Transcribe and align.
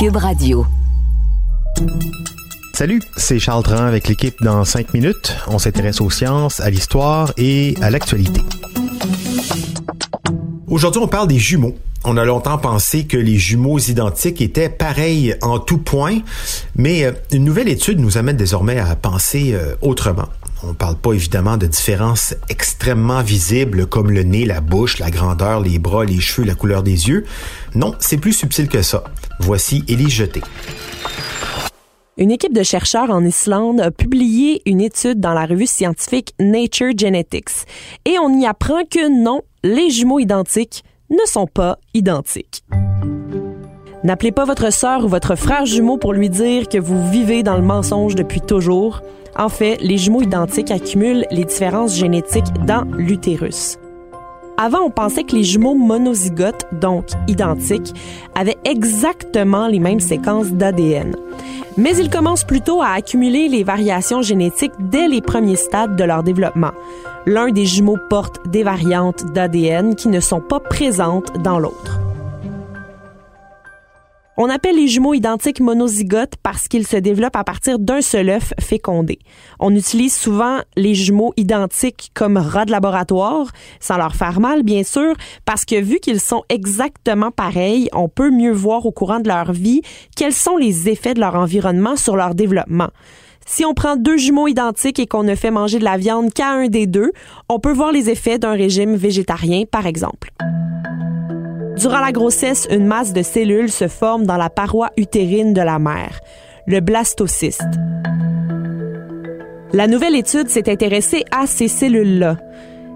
Cube 0.00 0.16
Radio. 0.16 0.64
Salut, 2.72 3.02
c'est 3.18 3.38
Charles 3.38 3.62
Tran 3.62 3.84
avec 3.84 4.08
l'équipe 4.08 4.34
dans 4.40 4.64
5 4.64 4.94
minutes. 4.94 5.36
On 5.46 5.58
s'intéresse 5.58 6.00
aux 6.00 6.08
sciences, 6.08 6.58
à 6.60 6.70
l'histoire 6.70 7.34
et 7.36 7.74
à 7.82 7.90
l'actualité. 7.90 8.40
Aujourd'hui, 10.68 11.02
on 11.02 11.06
parle 11.06 11.28
des 11.28 11.38
jumeaux. 11.38 11.74
On 12.04 12.16
a 12.16 12.24
longtemps 12.24 12.56
pensé 12.56 13.04
que 13.04 13.18
les 13.18 13.36
jumeaux 13.36 13.78
identiques 13.78 14.40
étaient 14.40 14.70
pareils 14.70 15.36
en 15.42 15.58
tout 15.58 15.76
point, 15.76 16.20
mais 16.76 17.04
euh, 17.04 17.12
une 17.30 17.44
nouvelle 17.44 17.68
étude 17.68 18.00
nous 18.00 18.16
amène 18.16 18.38
désormais 18.38 18.78
à 18.78 18.96
penser 18.96 19.50
euh, 19.52 19.74
autrement. 19.82 20.30
On 20.62 20.68
ne 20.68 20.72
parle 20.72 20.96
pas 20.96 21.12
évidemment 21.12 21.56
de 21.56 21.66
différences 21.66 22.34
extrêmement 22.48 23.22
visibles 23.22 23.86
comme 23.86 24.10
le 24.10 24.22
nez, 24.22 24.44
la 24.44 24.60
bouche, 24.60 24.98
la 24.98 25.10
grandeur, 25.10 25.60
les 25.60 25.78
bras, 25.78 26.04
les 26.04 26.20
cheveux, 26.20 26.46
la 26.46 26.54
couleur 26.54 26.82
des 26.82 27.08
yeux. 27.08 27.24
Non, 27.74 27.94
c'est 27.98 28.18
plus 28.18 28.34
subtil 28.34 28.68
que 28.68 28.82
ça. 28.82 29.04
Voici 29.38 29.84
Élie 29.88 30.10
Jeté. 30.10 30.42
Une 32.18 32.30
équipe 32.30 32.52
de 32.52 32.62
chercheurs 32.62 33.08
en 33.08 33.24
Islande 33.24 33.80
a 33.80 33.90
publié 33.90 34.60
une 34.66 34.82
étude 34.82 35.20
dans 35.20 35.32
la 35.32 35.46
revue 35.46 35.66
scientifique 35.66 36.34
Nature 36.38 36.92
Genetics 36.94 37.66
et 38.04 38.18
on 38.18 38.38
y 38.38 38.44
apprend 38.44 38.84
que 38.84 39.08
non, 39.08 39.40
les 39.64 39.88
jumeaux 39.88 40.18
identiques 40.18 40.84
ne 41.08 41.26
sont 41.26 41.46
pas 41.46 41.78
identiques. 41.94 42.62
N'appelez 44.02 44.32
pas 44.32 44.46
votre 44.46 44.72
sœur 44.72 45.04
ou 45.04 45.08
votre 45.08 45.36
frère 45.36 45.66
jumeau 45.66 45.98
pour 45.98 46.14
lui 46.14 46.30
dire 46.30 46.68
que 46.68 46.78
vous 46.78 47.10
vivez 47.10 47.42
dans 47.42 47.56
le 47.56 47.62
mensonge 47.62 48.14
depuis 48.14 48.40
toujours. 48.40 49.02
En 49.38 49.50
fait, 49.50 49.76
les 49.82 49.98
jumeaux 49.98 50.22
identiques 50.22 50.70
accumulent 50.70 51.26
les 51.30 51.44
différences 51.44 51.96
génétiques 51.96 52.52
dans 52.66 52.84
l'utérus. 52.96 53.78
Avant, 54.56 54.80
on 54.80 54.90
pensait 54.90 55.24
que 55.24 55.36
les 55.36 55.44
jumeaux 55.44 55.74
monozygotes, 55.74 56.66
donc 56.72 57.06
identiques, 57.28 57.94
avaient 58.34 58.58
exactement 58.64 59.68
les 59.68 59.78
mêmes 59.78 60.00
séquences 60.00 60.50
d'ADN. 60.50 61.14
Mais 61.76 61.96
ils 61.96 62.10
commencent 62.10 62.44
plutôt 62.44 62.82
à 62.82 62.88
accumuler 62.88 63.48
les 63.48 63.64
variations 63.64 64.22
génétiques 64.22 64.72
dès 64.78 65.08
les 65.08 65.20
premiers 65.20 65.56
stades 65.56 65.96
de 65.96 66.04
leur 66.04 66.22
développement. 66.22 66.72
L'un 67.26 67.50
des 67.50 67.66
jumeaux 67.66 67.98
porte 68.08 68.48
des 68.48 68.62
variantes 68.62 69.24
d'ADN 69.32 69.94
qui 69.94 70.08
ne 70.08 70.20
sont 70.20 70.40
pas 70.40 70.60
présentes 70.60 71.32
dans 71.42 71.58
l'autre. 71.58 71.99
On 74.36 74.48
appelle 74.48 74.76
les 74.76 74.88
jumeaux 74.88 75.12
identiques 75.12 75.60
monozygotes 75.60 76.34
parce 76.42 76.68
qu'ils 76.68 76.86
se 76.86 76.96
développent 76.96 77.36
à 77.36 77.44
partir 77.44 77.78
d'un 77.78 78.00
seul 78.00 78.30
œuf 78.30 78.54
fécondé. 78.60 79.18
On 79.58 79.74
utilise 79.74 80.14
souvent 80.14 80.58
les 80.76 80.94
jumeaux 80.94 81.34
identiques 81.36 82.10
comme 82.14 82.36
rats 82.36 82.64
de 82.64 82.70
laboratoire, 82.70 83.48
sans 83.80 83.96
leur 83.96 84.14
faire 84.14 84.40
mal 84.40 84.62
bien 84.62 84.84
sûr, 84.84 85.14
parce 85.44 85.64
que 85.64 85.80
vu 85.80 85.98
qu'ils 85.98 86.20
sont 86.20 86.44
exactement 86.48 87.30
pareils, 87.30 87.88
on 87.92 88.08
peut 88.08 88.30
mieux 88.30 88.52
voir 88.52 88.86
au 88.86 88.92
courant 88.92 89.20
de 89.20 89.28
leur 89.28 89.52
vie 89.52 89.82
quels 90.16 90.32
sont 90.32 90.56
les 90.56 90.88
effets 90.88 91.14
de 91.14 91.20
leur 91.20 91.34
environnement 91.34 91.96
sur 91.96 92.16
leur 92.16 92.34
développement. 92.34 92.88
Si 93.46 93.64
on 93.64 93.74
prend 93.74 93.96
deux 93.96 94.16
jumeaux 94.16 94.46
identiques 94.46 95.00
et 95.00 95.06
qu'on 95.06 95.24
ne 95.24 95.34
fait 95.34 95.50
manger 95.50 95.80
de 95.80 95.84
la 95.84 95.96
viande 95.96 96.32
qu'à 96.32 96.50
un 96.50 96.68
des 96.68 96.86
deux, 96.86 97.10
on 97.48 97.58
peut 97.58 97.72
voir 97.72 97.90
les 97.90 98.08
effets 98.10 98.38
d'un 98.38 98.52
régime 98.52 98.94
végétarien, 98.94 99.64
par 99.70 99.86
exemple. 99.86 100.30
Durant 101.80 102.00
la 102.00 102.12
grossesse, 102.12 102.68
une 102.70 102.84
masse 102.84 103.14
de 103.14 103.22
cellules 103.22 103.70
se 103.70 103.88
forme 103.88 104.26
dans 104.26 104.36
la 104.36 104.50
paroi 104.50 104.90
utérine 104.98 105.54
de 105.54 105.62
la 105.62 105.78
mère, 105.78 106.20
le 106.66 106.80
blastocyste. 106.80 107.64
La 109.72 109.86
nouvelle 109.86 110.14
étude 110.14 110.50
s'est 110.50 110.70
intéressée 110.70 111.24
à 111.30 111.46
ces 111.46 111.68
cellules-là. 111.68 112.36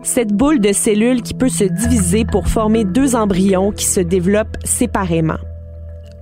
Cette 0.02 0.34
boule 0.34 0.60
de 0.60 0.72
cellules 0.72 1.22
qui 1.22 1.32
peut 1.32 1.48
se 1.48 1.64
diviser 1.64 2.26
pour 2.30 2.46
former 2.46 2.84
deux 2.84 3.16
embryons 3.16 3.72
qui 3.72 3.86
se 3.86 4.00
développent 4.00 4.58
séparément. 4.64 5.38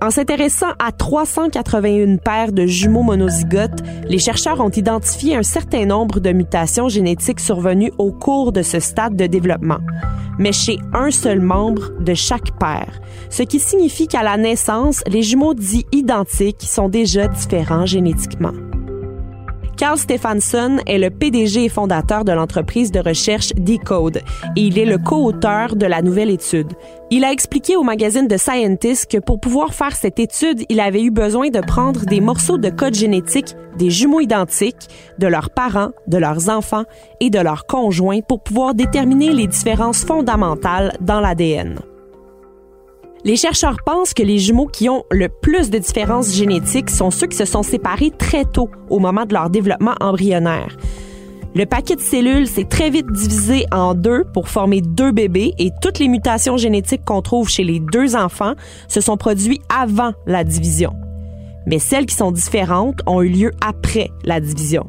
En 0.03 0.11
s'intéressant 0.11 0.73
à 0.79 0.91
381 0.91 2.17
paires 2.17 2.51
de 2.51 2.65
jumeaux 2.65 3.03
monozygotes, 3.03 3.81
les 4.09 4.17
chercheurs 4.17 4.59
ont 4.59 4.69
identifié 4.69 5.37
un 5.37 5.43
certain 5.43 5.85
nombre 5.85 6.19
de 6.19 6.33
mutations 6.33 6.89
génétiques 6.89 7.39
survenues 7.39 7.93
au 7.97 8.11
cours 8.11 8.51
de 8.51 8.63
ce 8.63 8.81
stade 8.81 9.15
de 9.15 9.27
développement 9.27 9.79
mais 10.39 10.51
chez 10.51 10.79
un 10.93 11.11
seul 11.11 11.39
membre 11.39 11.91
de 11.99 12.15
chaque 12.15 12.57
paire, 12.59 12.99
ce 13.29 13.43
qui 13.43 13.59
signifie 13.59 14.07
qu'à 14.07 14.23
la 14.23 14.35
naissance, 14.35 15.03
les 15.07 15.21
jumeaux 15.21 15.53
dits 15.53 15.85
identiques 15.91 16.63
sont 16.63 16.89
déjà 16.89 17.27
différents 17.27 17.85
génétiquement. 17.85 18.72
Carl 19.83 19.97
Stephenson 19.97 20.77
est 20.87 20.97
le 20.97 21.09
PDG 21.09 21.65
et 21.65 21.67
fondateur 21.67 22.23
de 22.23 22.31
l'entreprise 22.31 22.89
de 22.89 23.01
recherche 23.01 23.49
Decode 23.57 24.21
et 24.55 24.61
il 24.61 24.79
est 24.79 24.85
le 24.85 24.97
co-auteur 24.97 25.75
de 25.75 25.85
la 25.85 26.01
nouvelle 26.01 26.29
étude. 26.29 26.71
Il 27.11 27.25
a 27.25 27.33
expliqué 27.33 27.75
au 27.75 27.83
magazine 27.83 28.29
The 28.29 28.37
Scientist 28.37 29.11
que 29.11 29.17
pour 29.17 29.41
pouvoir 29.41 29.73
faire 29.73 29.93
cette 29.93 30.19
étude, 30.19 30.63
il 30.69 30.79
avait 30.79 31.03
eu 31.03 31.11
besoin 31.11 31.49
de 31.49 31.59
prendre 31.59 32.05
des 32.05 32.21
morceaux 32.21 32.57
de 32.57 32.69
code 32.69 32.93
génétique 32.93 33.57
des 33.77 33.89
jumeaux 33.89 34.21
identiques, 34.21 34.87
de 35.19 35.27
leurs 35.27 35.49
parents, 35.49 35.91
de 36.07 36.17
leurs 36.17 36.47
enfants 36.47 36.85
et 37.19 37.29
de 37.29 37.39
leurs 37.39 37.65
conjoints 37.65 38.21
pour 38.21 38.41
pouvoir 38.41 38.75
déterminer 38.75 39.33
les 39.33 39.47
différences 39.47 40.05
fondamentales 40.05 40.95
dans 41.01 41.19
l'ADN. 41.19 41.81
Les 43.25 43.37
chercheurs 43.37 43.77
pensent 43.85 44.13
que 44.13 44.21
les 44.21 44.37
jumeaux 44.37 44.67
qui 44.67 44.89
ont 44.89 45.05
le 45.09 45.29
plus 45.29 45.69
de 45.69 45.77
différences 45.77 46.33
génétiques 46.33 46.89
sont 46.89 47.09
ceux 47.09 47.27
qui 47.27 47.37
se 47.37 47.45
sont 47.45 47.63
séparés 47.63 48.11
très 48.11 48.43
tôt 48.43 48.69
au 48.89 48.99
moment 48.99 49.25
de 49.25 49.33
leur 49.33 49.49
développement 49.49 49.95
embryonnaire. 50.01 50.75
Le 51.55 51.65
paquet 51.65 51.95
de 51.95 52.01
cellules 52.01 52.47
s'est 52.47 52.65
très 52.65 52.89
vite 52.89 53.09
divisé 53.09 53.65
en 53.71 53.93
deux 53.93 54.25
pour 54.33 54.49
former 54.49 54.81
deux 54.81 55.11
bébés 55.11 55.53
et 55.57 55.69
toutes 55.81 55.99
les 55.99 56.09
mutations 56.09 56.57
génétiques 56.57 57.05
qu'on 57.05 57.21
trouve 57.21 57.47
chez 57.47 57.63
les 57.63 57.79
deux 57.79 58.17
enfants 58.17 58.55
se 58.89 58.99
sont 58.99 59.15
produites 59.15 59.61
avant 59.73 60.11
la 60.25 60.43
division. 60.43 60.91
Mais 61.65 61.79
celles 61.79 62.07
qui 62.07 62.15
sont 62.15 62.31
différentes 62.31 62.99
ont 63.05 63.21
eu 63.21 63.29
lieu 63.29 63.51
après 63.65 64.09
la 64.25 64.41
division. 64.41 64.85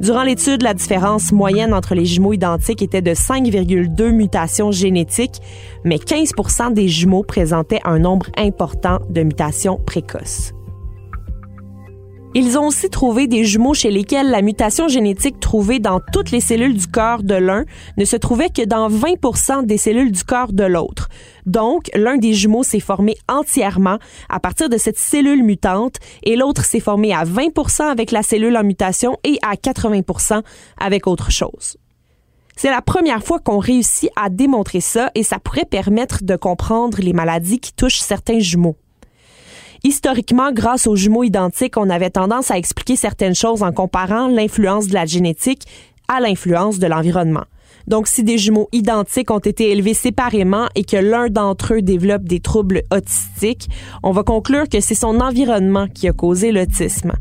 Durant 0.00 0.22
l'étude, 0.22 0.62
la 0.62 0.74
différence 0.74 1.32
moyenne 1.32 1.74
entre 1.74 1.94
les 1.94 2.04
jumeaux 2.04 2.32
identiques 2.32 2.82
était 2.82 3.02
de 3.02 3.10
5,2 3.10 4.10
mutations 4.12 4.70
génétiques, 4.70 5.40
mais 5.84 5.96
15% 5.96 6.72
des 6.72 6.86
jumeaux 6.86 7.24
présentaient 7.24 7.80
un 7.84 7.98
nombre 7.98 8.26
important 8.36 9.00
de 9.10 9.22
mutations 9.22 9.80
précoces. 9.84 10.52
Ils 12.40 12.56
ont 12.56 12.68
aussi 12.68 12.88
trouvé 12.88 13.26
des 13.26 13.44
jumeaux 13.44 13.74
chez 13.74 13.90
lesquels 13.90 14.30
la 14.30 14.42
mutation 14.42 14.86
génétique 14.86 15.40
trouvée 15.40 15.80
dans 15.80 15.98
toutes 15.98 16.30
les 16.30 16.40
cellules 16.40 16.76
du 16.76 16.86
corps 16.86 17.24
de 17.24 17.34
l'un 17.34 17.64
ne 17.96 18.04
se 18.04 18.14
trouvait 18.14 18.48
que 18.48 18.64
dans 18.64 18.86
20 18.86 19.64
des 19.64 19.76
cellules 19.76 20.12
du 20.12 20.22
corps 20.22 20.52
de 20.52 20.62
l'autre. 20.62 21.08
Donc, 21.46 21.90
l'un 21.96 22.16
des 22.16 22.34
jumeaux 22.34 22.62
s'est 22.62 22.78
formé 22.78 23.16
entièrement 23.28 23.98
à 24.28 24.38
partir 24.38 24.68
de 24.68 24.76
cette 24.76 24.98
cellule 24.98 25.42
mutante 25.42 25.96
et 26.22 26.36
l'autre 26.36 26.64
s'est 26.64 26.78
formé 26.78 27.12
à 27.12 27.24
20 27.24 27.80
avec 27.80 28.12
la 28.12 28.22
cellule 28.22 28.56
en 28.56 28.62
mutation 28.62 29.16
et 29.24 29.40
à 29.42 29.56
80% 29.56 30.40
avec 30.78 31.08
autre 31.08 31.32
chose. 31.32 31.76
C'est 32.54 32.70
la 32.70 32.82
première 32.82 33.24
fois 33.24 33.40
qu'on 33.40 33.58
réussit 33.58 34.10
à 34.14 34.30
démontrer 34.30 34.80
ça 34.80 35.10
et 35.16 35.24
ça 35.24 35.40
pourrait 35.40 35.64
permettre 35.64 36.22
de 36.22 36.36
comprendre 36.36 36.98
les 37.00 37.12
maladies 37.12 37.58
qui 37.58 37.72
touchent 37.72 37.98
certains 37.98 38.38
jumeaux. 38.38 38.76
Historiquement, 39.84 40.52
grâce 40.52 40.86
aux 40.86 40.96
jumeaux 40.96 41.24
identiques, 41.24 41.76
on 41.76 41.90
avait 41.90 42.10
tendance 42.10 42.50
à 42.50 42.58
expliquer 42.58 42.96
certaines 42.96 43.34
choses 43.34 43.62
en 43.62 43.72
comparant 43.72 44.28
l'influence 44.28 44.88
de 44.88 44.94
la 44.94 45.06
génétique 45.06 45.66
à 46.08 46.20
l'influence 46.20 46.78
de 46.78 46.86
l'environnement. 46.86 47.44
Donc, 47.86 48.06
si 48.06 48.22
des 48.22 48.36
jumeaux 48.36 48.68
identiques 48.72 49.30
ont 49.30 49.38
été 49.38 49.70
élevés 49.70 49.94
séparément 49.94 50.66
et 50.74 50.84
que 50.84 50.96
l'un 50.96 51.28
d'entre 51.28 51.74
eux 51.74 51.82
développe 51.82 52.24
des 52.24 52.40
troubles 52.40 52.82
autistiques, 52.92 53.68
on 54.02 54.10
va 54.10 54.24
conclure 54.24 54.68
que 54.68 54.80
c'est 54.80 54.94
son 54.94 55.20
environnement 55.20 55.86
qui 55.88 56.08
a 56.08 56.12
causé 56.12 56.52
l'autisme. 56.52 57.12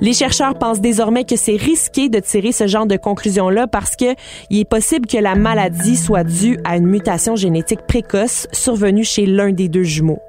Les 0.00 0.12
chercheurs 0.12 0.58
pensent 0.58 0.80
désormais 0.80 1.24
que 1.24 1.36
c'est 1.36 1.56
risqué 1.56 2.08
de 2.08 2.18
tirer 2.18 2.52
ce 2.52 2.66
genre 2.66 2.86
de 2.86 2.96
conclusion-là 2.96 3.66
parce 3.66 3.96
que 3.96 4.14
il 4.50 4.60
est 4.60 4.68
possible 4.68 5.06
que 5.06 5.16
la 5.16 5.34
maladie 5.34 5.96
soit 5.96 6.24
due 6.24 6.58
à 6.64 6.76
une 6.76 6.86
mutation 6.86 7.34
génétique 7.34 7.86
précoce 7.86 8.46
survenue 8.52 9.04
chez 9.04 9.24
l'un 9.26 9.52
des 9.52 9.68
deux 9.68 9.84
jumeaux. 9.84 10.20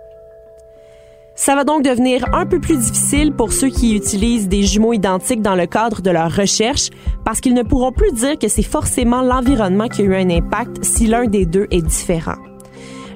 Ça 1.35 1.55
va 1.55 1.63
donc 1.63 1.83
devenir 1.83 2.25
un 2.33 2.47
peu 2.47 2.59
plus 2.59 2.77
difficile 2.77 3.31
pour 3.31 3.53
ceux 3.53 3.69
qui 3.69 3.95
utilisent 3.95 4.47
des 4.47 4.63
jumeaux 4.63 4.93
identiques 4.93 5.43
dans 5.43 5.53
le 5.53 5.67
cadre 5.67 6.01
de 6.01 6.09
leur 6.09 6.35
recherche 6.35 6.89
parce 7.25 7.41
qu'ils 7.41 7.53
ne 7.53 7.61
pourront 7.61 7.91
plus 7.91 8.11
dire 8.11 8.39
que 8.39 8.47
c'est 8.47 8.63
forcément 8.63 9.21
l'environnement 9.21 9.87
qui 9.87 10.01
a 10.01 10.05
eu 10.05 10.15
un 10.15 10.29
impact 10.31 10.83
si 10.83 11.05
l'un 11.05 11.25
des 11.27 11.45
deux 11.45 11.67
est 11.69 11.85
différent. 11.85 12.37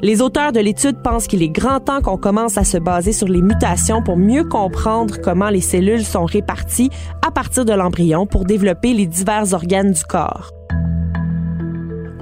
Les 0.03 0.24
auteurs 0.24 0.51
de 0.51 0.59
l'étude 0.59 1.03
pensent 1.03 1.27
qu'il 1.27 1.44
est 1.44 1.50
grand 1.50 1.80
temps 1.80 2.01
qu'on 2.01 2.18
commence 2.18 2.57
à 2.57 2.63
se 2.63 2.77
baser 2.77 3.12
sur 3.12 3.27
les 3.27 3.42
mutations 3.42 4.01
pour 4.01 4.18
mieux 4.18 4.44
comprendre 4.44 5.18
comment 5.21 5.50
les 5.50 5.62
cellules 5.62 6.03
sont 6.03 6.25
réparties 6.25 6.89
à 7.25 7.30
partir 7.30 7.65
de 7.65 7.74
l'embryon 7.74 8.25
pour 8.25 8.45
développer 8.45 8.94
les 8.94 9.06
divers 9.06 9.53
organes 9.53 9.92
du 9.92 10.03
corps. 10.03 10.50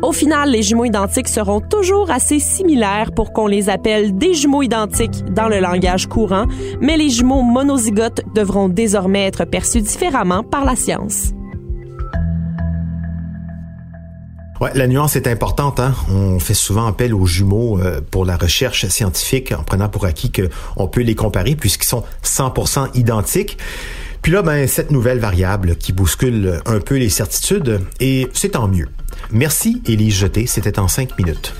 Au 0.02 0.12
final, 0.12 0.52
les 0.52 0.62
jumeaux 0.62 0.86
identiques 0.86 1.30
seront 1.30 1.62
toujours 1.62 2.12
assez 2.12 2.40
similaires 2.40 3.12
pour 3.14 3.31
qu'on 3.31 3.48
les 3.48 3.70
appelle 3.70 4.18
des 4.18 4.34
jumeaux 4.34 4.62
identiques 4.62 5.24
dans 5.34 5.48
le 5.48 5.60
langage 5.60 6.08
courant, 6.08 6.48
mais 6.81 6.98
les 6.98 7.10
jumeaux 7.10 7.44
monozygotes 7.44 8.22
devront 8.36 8.68
désormais 8.68 9.26
être 9.26 9.46
perçus 9.46 9.81
différemment 9.81 10.44
par 10.44 10.66
la 10.66 10.76
science. 10.76 11.34
Ouais, 14.59 14.71
la 14.73 14.88
nuance 14.88 15.15
est 15.15 15.27
importante. 15.27 15.79
Hein? 15.79 15.94
On 16.09 16.39
fait 16.39 16.53
souvent 16.53 16.85
appel 16.85 17.13
aux 17.13 17.25
jumeaux 17.25 17.79
euh, 17.79 18.01
pour 18.11 18.25
la 18.25 18.35
recherche 18.35 18.85
scientifique 18.88 19.53
en 19.53 19.63
prenant 19.63 19.88
pour 19.88 20.06
acquis 20.06 20.31
qu'on 20.31 20.88
peut 20.88 21.01
les 21.01 21.15
comparer 21.15 21.56
puisqu'ils 21.56 21.88
sont 21.88 22.03
100% 22.23 22.89
identiques. 22.95 23.57
Puis 24.21 24.33
là, 24.33 24.41
ben, 24.41 24.67
cette 24.67 24.91
nouvelle 24.91 25.19
variable 25.19 25.77
qui 25.77 25.94
bouscule 25.94 26.59
un 26.65 26.79
peu 26.79 26.97
les 26.97 27.09
certitudes, 27.09 27.79
et 28.01 28.27
c'est 28.33 28.50
tant 28.50 28.67
mieux. 28.67 28.89
Merci, 29.31 29.81
Élise 29.85 30.15
Jeté. 30.15 30.45
C'était 30.45 30.77
en 30.77 30.89
cinq 30.89 31.17
minutes. 31.17 31.53